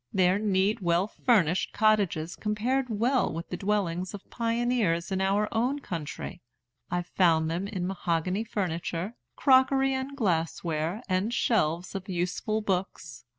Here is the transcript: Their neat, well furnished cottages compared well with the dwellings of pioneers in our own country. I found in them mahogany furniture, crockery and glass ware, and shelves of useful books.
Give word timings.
Their 0.11 0.39
neat, 0.39 0.81
well 0.81 1.05
furnished 1.05 1.73
cottages 1.73 2.35
compared 2.35 2.89
well 2.89 3.31
with 3.31 3.49
the 3.49 3.55
dwellings 3.57 4.15
of 4.15 4.27
pioneers 4.31 5.11
in 5.11 5.21
our 5.21 5.47
own 5.51 5.77
country. 5.77 6.41
I 6.89 7.03
found 7.03 7.51
in 7.51 7.65
them 7.65 7.85
mahogany 7.85 8.43
furniture, 8.43 9.13
crockery 9.35 9.93
and 9.93 10.17
glass 10.17 10.63
ware, 10.63 11.03
and 11.07 11.31
shelves 11.31 11.93
of 11.93 12.09
useful 12.09 12.61
books. 12.61 13.25